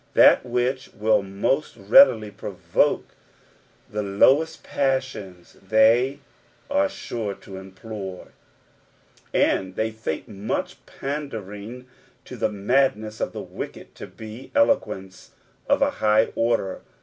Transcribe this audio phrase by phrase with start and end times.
[0.15, 3.13] That which will most readilj provoke
[3.87, 6.21] the lowest passions they
[6.71, 8.29] are sure to employ,
[9.31, 11.85] and they think such pandering
[12.25, 15.33] to the madness of the wicked to be eloquence
[15.69, 16.81] of a high order.